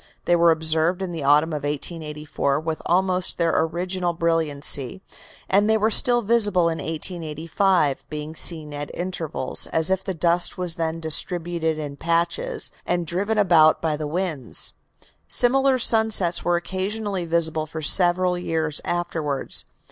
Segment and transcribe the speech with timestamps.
[0.25, 5.03] They were observed in the autumn of 1884 with almost their original brilliancy,
[5.47, 10.57] and they were still visible in 1885, being seen at intervals, as if the dust
[10.57, 14.73] was then distributed in patches, and driven about by the winds.
[14.99, 19.65] In fact, similar sunsets were occasionally visible for several years afterwards.